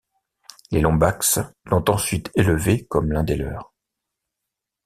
Les 0.71 0.81
lombax 0.81 1.37
l'ont 1.65 1.85
ensuite 1.91 2.31
élevé 2.33 2.87
comme 2.87 3.11
l'un 3.11 3.23
des 3.23 3.35
leurs. 3.35 3.71